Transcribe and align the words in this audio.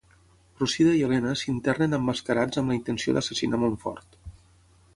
Procida 0.61 0.93
i 0.99 1.03
Elena 1.07 1.33
s'internen 1.41 1.93
emmascarats 1.99 2.61
amb 2.63 2.73
la 2.73 2.77
intenció 2.79 3.17
d'assassinar 3.19 3.61
Montfort. 3.65 4.21